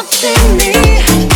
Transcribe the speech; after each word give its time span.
Watching 0.00 0.56
me. 0.56 1.29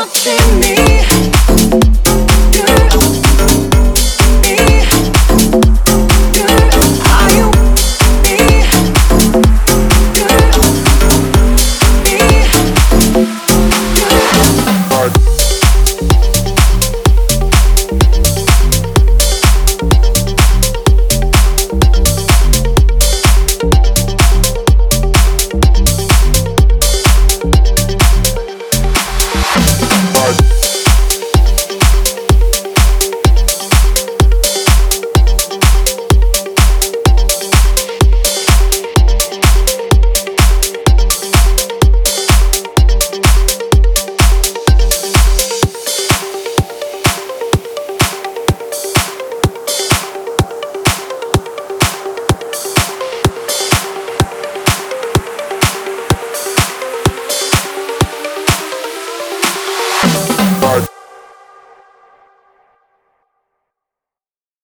wanting 0.00 0.60
me. 0.60 0.99